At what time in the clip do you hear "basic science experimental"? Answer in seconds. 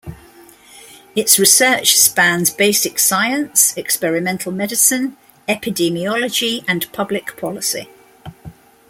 2.49-4.51